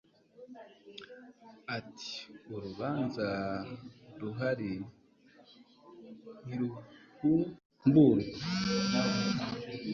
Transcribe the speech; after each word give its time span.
atiurubanza 1.75 3.27
ruhari 4.21 4.71
ntiruhumburwa 6.47 8.37